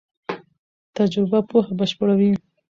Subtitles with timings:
[0.97, 2.31] تجربه پوهه بشپړوي.